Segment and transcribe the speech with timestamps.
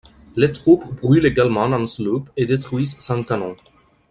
[0.35, 3.55] Les troupes brulent également un sloop et détruisent cinq canons.